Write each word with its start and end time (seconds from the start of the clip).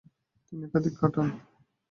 তিনি 0.45 0.63
একাকি 0.67 0.89
কাটান। 0.99 1.27